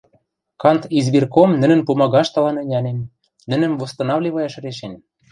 кантизбирком 0.61 1.49
нӹнӹн 1.61 1.81
пумагаштылан 1.87 2.57
ӹнянен, 2.63 2.99
нӹнӹм 3.49 3.73
восстанавливаяш 3.79 4.53
решен. 4.65 4.93